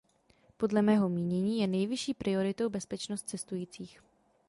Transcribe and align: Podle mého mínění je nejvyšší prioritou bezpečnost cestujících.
Podle 0.57 0.81
mého 0.81 1.09
mínění 1.09 1.59
je 1.59 1.67
nejvyšší 1.67 2.13
prioritou 2.13 2.69
bezpečnost 2.69 3.29
cestujících. 3.29 4.01